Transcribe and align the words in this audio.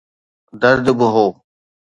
درد 0.61 0.85
به 0.97 1.05
هو. 1.13 1.27